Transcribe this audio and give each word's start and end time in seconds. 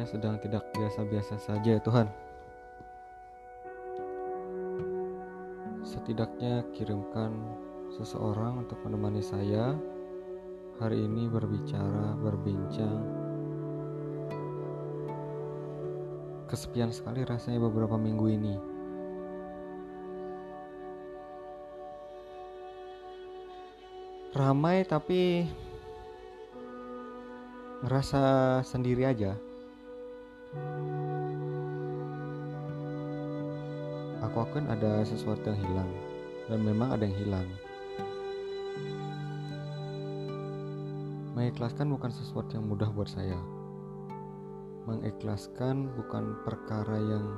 saya 0.00 0.16
sedang 0.16 0.40
tidak 0.40 0.64
biasa-biasa 0.72 1.36
saja 1.36 1.76
ya 1.76 1.80
Tuhan. 1.84 2.08
Setidaknya 5.84 6.64
kirimkan 6.72 7.36
seseorang 7.92 8.64
untuk 8.64 8.80
menemani 8.80 9.20
saya 9.20 9.76
hari 10.80 11.04
ini 11.04 11.28
berbicara, 11.28 12.16
berbincang. 12.16 12.96
Kesepian 16.48 16.96
sekali 16.96 17.20
rasanya 17.20 17.60
beberapa 17.60 18.00
minggu 18.00 18.26
ini. 18.32 18.56
Ramai 24.32 24.80
tapi 24.88 25.44
ngerasa 27.84 28.64
sendiri 28.64 29.04
aja. 29.04 29.49
Aku 30.50 30.58
akan 34.42 34.66
ada 34.66 35.06
sesuatu 35.06 35.46
yang 35.46 35.62
hilang 35.62 35.86
dan 36.50 36.58
memang 36.66 36.90
ada 36.90 37.06
yang 37.06 37.14
hilang. 37.22 37.46
Mengikhlaskan 41.38 41.94
bukan 41.94 42.10
sesuatu 42.10 42.58
yang 42.58 42.66
mudah 42.66 42.90
buat 42.90 43.06
saya. 43.06 43.38
Mengikhlaskan 44.90 45.86
bukan 45.94 46.42
perkara 46.42 46.98
yang 46.98 47.30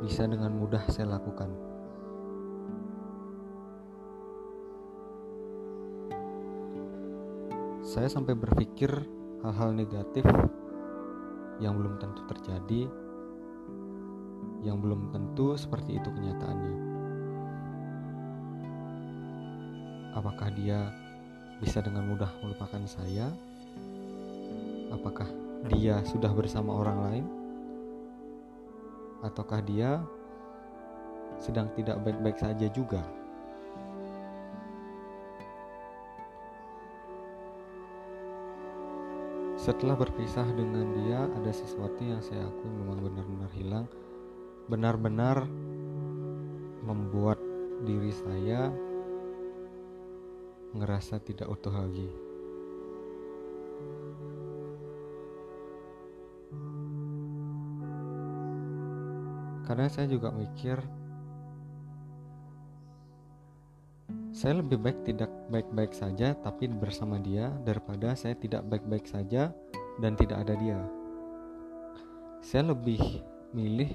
bisa 0.00 0.24
dengan 0.24 0.56
mudah 0.56 0.80
saya 0.88 1.20
lakukan. 1.20 1.52
Saya 7.84 8.08
sampai 8.08 8.32
berpikir 8.32 8.88
hal-hal 9.44 9.76
negatif 9.76 10.24
yang 11.62 11.76
belum 11.80 11.96
tentu 11.96 12.22
terjadi, 12.28 12.82
yang 14.64 14.80
belum 14.80 15.12
tentu 15.12 15.56
seperti 15.56 15.96
itu 15.96 16.08
kenyataannya. 16.12 16.76
Apakah 20.16 20.48
dia 20.56 20.92
bisa 21.60 21.80
dengan 21.84 22.08
mudah 22.08 22.28
melupakan 22.40 22.84
saya? 22.88 23.28
Apakah 24.92 25.28
dia 25.68 26.00
sudah 26.08 26.32
bersama 26.32 26.72
orang 26.72 26.98
lain? 27.04 27.26
Ataukah 29.24 29.60
dia 29.64 30.00
sedang 31.36 31.68
tidak 31.76 32.00
baik-baik 32.00 32.38
saja 32.40 32.68
juga? 32.72 33.04
Setelah 39.66 39.98
berpisah 39.98 40.46
dengan 40.54 40.94
dia, 40.94 41.26
ada 41.26 41.50
sesuatu 41.50 41.98
yang 41.98 42.22
saya 42.22 42.46
akui 42.46 42.70
memang 42.70 43.02
benar-benar 43.02 43.50
hilang, 43.50 43.86
benar-benar 44.70 45.42
membuat 46.86 47.42
diri 47.82 48.14
saya 48.14 48.70
ngerasa 50.70 51.18
tidak 51.18 51.50
utuh 51.50 51.74
lagi. 51.74 52.06
Karena 59.66 59.90
saya 59.90 60.06
juga 60.06 60.30
mikir 60.30 60.78
Saya 64.36 64.60
lebih 64.60 64.76
baik 64.76 65.00
tidak 65.02 65.32
baik-baik 65.46 65.94
saja 65.94 66.34
tapi 66.34 66.66
bersama 66.66 67.22
dia 67.22 67.54
daripada 67.62 68.14
saya 68.18 68.34
tidak 68.34 68.66
baik-baik 68.66 69.06
saja 69.06 69.54
dan 70.02 70.18
tidak 70.18 70.42
ada 70.42 70.54
dia. 70.58 70.80
Saya 72.42 72.74
lebih 72.74 73.00
milih 73.54 73.94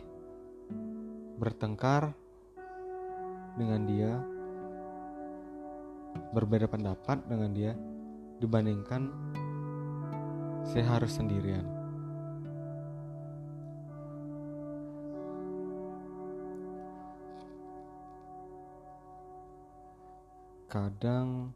bertengkar 1.39 2.13
dengan 3.55 3.81
dia, 3.83 4.11
berbeda 6.31 6.67
pendapat 6.71 7.19
dengan 7.27 7.51
dia 7.51 7.71
dibandingkan 8.39 9.11
saya 10.65 10.85
harus 10.87 11.15
sendirian. 11.19 11.80
Kadang 20.71 21.51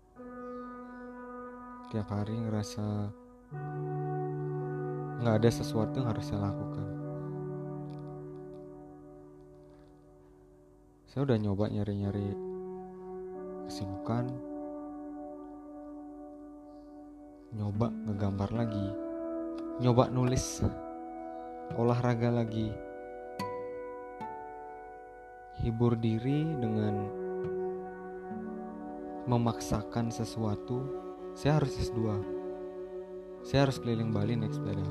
tiap 1.87 2.11
hari 2.11 2.35
ngerasa 2.35 2.83
nggak 5.23 5.35
ada 5.39 5.49
sesuatu 5.55 6.03
yang 6.03 6.11
harus 6.11 6.27
saya 6.27 6.51
lakukan. 6.51 6.87
Saya 11.07 11.31
udah 11.31 11.37
nyoba 11.39 11.71
nyari-nyari 11.71 12.27
kesibukan, 13.71 14.27
nyoba 17.55 17.87
ngegambar 18.11 18.51
lagi, 18.51 18.87
nyoba 19.79 20.11
nulis, 20.11 20.59
olahraga 21.79 22.35
lagi, 22.35 22.67
hibur 25.63 25.95
diri 25.95 26.43
dengan 26.59 27.24
memaksakan 29.25 30.13
sesuatu 30.13 30.85
saya 31.33 31.59
harus 31.59 31.73
S2 31.77 31.99
saya 33.45 33.69
harus 33.69 33.77
keliling 33.77 34.09
Bali 34.09 34.33
naik 34.33 34.57
sepeda 34.57 34.81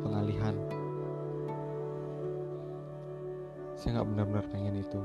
pengalihan. 0.00 0.56
Saya 3.76 4.00
nggak 4.00 4.08
benar-benar 4.08 4.44
pengen 4.48 4.80
itu. 4.80 5.00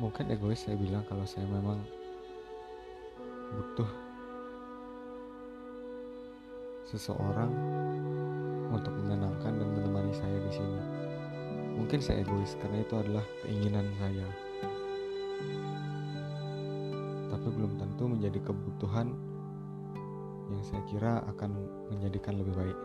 Mungkin 0.00 0.32
egois 0.32 0.64
saya 0.64 0.80
bilang 0.80 1.04
kalau 1.04 1.28
saya 1.28 1.44
memang 1.44 1.84
butuh 3.52 3.90
seseorang 6.88 7.52
untuk 8.72 8.92
menenangkan 9.04 9.52
dan 9.52 9.68
menemani 9.68 10.16
saya 10.16 10.38
di 10.40 10.50
sini. 10.50 11.03
Mungkin 11.74 11.98
saya 11.98 12.22
egois 12.22 12.54
karena 12.62 12.80
itu 12.80 12.94
adalah 12.94 13.26
keinginan 13.42 13.86
saya. 13.98 14.28
Tapi 17.34 17.48
belum 17.50 17.76
tentu 17.76 18.06
menjadi 18.06 18.38
kebutuhan 18.46 19.10
yang 20.54 20.62
saya 20.62 20.82
kira 20.86 21.12
akan 21.34 21.50
menjadikan 21.90 22.38
lebih 22.38 22.54
baik. 22.54 22.78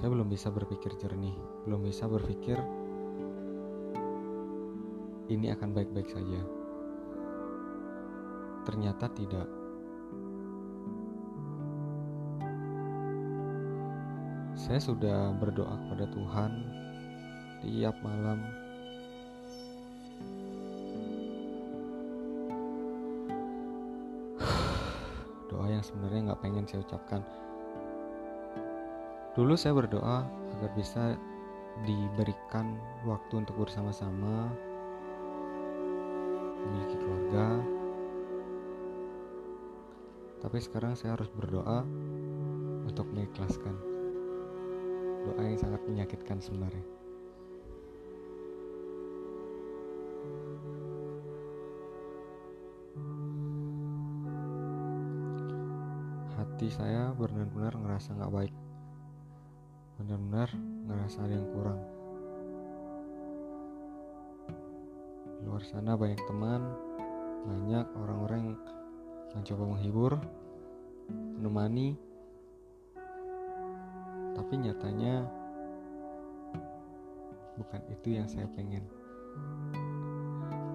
Saya 0.00 0.08
belum 0.16 0.32
bisa 0.32 0.48
berpikir 0.48 0.96
jernih, 0.96 1.36
belum 1.68 1.84
bisa 1.84 2.08
berpikir 2.08 2.56
ini 5.28 5.52
akan 5.52 5.76
baik-baik 5.76 6.08
saja. 6.08 6.40
Ternyata 8.64 9.12
tidak. 9.12 9.59
Saya 14.60 14.76
sudah 14.76 15.32
berdoa 15.40 15.72
kepada 15.72 16.04
Tuhan 16.12 16.52
tiap 17.64 17.96
malam. 18.04 18.44
Doa 25.48 25.64
yang 25.64 25.80
sebenarnya 25.80 26.28
nggak 26.28 26.44
pengen 26.44 26.68
saya 26.68 26.84
ucapkan. 26.84 27.24
Dulu 29.32 29.56
saya 29.56 29.72
berdoa 29.72 30.28
agar 30.28 30.70
bisa 30.76 31.16
diberikan 31.88 32.76
waktu 33.08 33.40
untuk 33.40 33.64
bersama-sama, 33.64 34.52
memiliki 36.68 37.00
keluarga. 37.00 37.64
Tapi 40.44 40.60
sekarang 40.60 40.92
saya 41.00 41.16
harus 41.16 41.32
berdoa 41.32 41.80
untuk 42.84 43.08
mengikhlaskan 43.08 43.89
doa 45.26 45.42
yang 45.44 45.58
sangat 45.60 45.82
menyakitkan 45.84 46.38
sebenarnya. 46.40 46.84
Hati 56.40 56.68
saya 56.72 57.12
benar-benar 57.16 57.76
ngerasa 57.76 58.16
nggak 58.16 58.32
baik. 58.32 58.54
Benar-benar 60.00 60.48
ngerasa 60.88 61.18
ada 61.24 61.34
yang 61.36 61.48
kurang. 61.52 61.80
Di 65.40 65.42
luar 65.48 65.64
sana 65.64 65.96
banyak 65.96 66.20
teman 66.28 66.60
banyak 67.40 67.86
orang-orang 67.96 68.40
yang 68.52 68.58
mencoba 69.32 69.64
menghibur 69.64 70.12
menemani 71.40 71.96
tapi 74.34 74.54
nyatanya 74.58 75.26
bukan 77.58 77.82
itu 77.92 78.08
yang 78.16 78.26
saya 78.30 78.46
pengen 78.56 78.84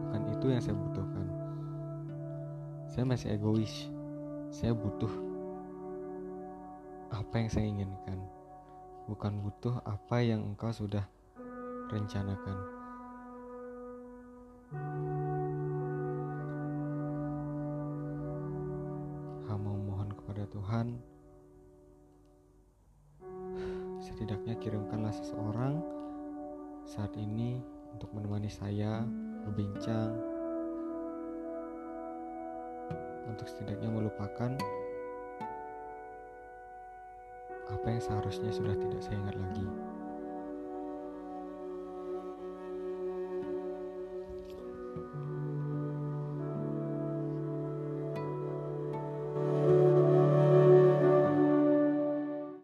bukan 0.05 0.21
itu 0.31 0.45
yang 0.47 0.61
saya 0.63 0.77
butuhkan. 0.79 1.27
Saya 2.87 3.03
masih 3.03 3.35
egois. 3.35 3.91
Saya 4.53 4.71
butuh 4.71 5.11
apa 7.11 7.35
yang 7.35 7.49
saya 7.51 7.67
inginkan, 7.67 8.23
bukan 9.11 9.43
butuh 9.43 9.75
apa 9.83 10.23
yang 10.23 10.55
engkau 10.55 10.71
sudah 10.71 11.03
rencanakan. 11.91 12.75
Mohon 19.65 20.11
kepada 20.21 20.43
Tuhan, 20.51 20.87
setidaknya 24.15 24.55
kirimkanlah 24.63 25.11
seseorang 25.11 25.83
saat 26.87 27.11
ini 27.19 27.59
untuk 27.91 28.07
menemani 28.15 28.47
saya 28.47 29.03
berbincang 29.43 30.15
untuk 33.27 33.43
setidaknya 33.43 33.91
melupakan 33.91 34.55
apa 37.67 37.87
yang 37.91 37.99
seharusnya 37.99 38.55
sudah 38.55 38.79
tidak 38.79 39.03
saya 39.03 39.19
ingat 39.19 39.35
lagi. 39.35 39.67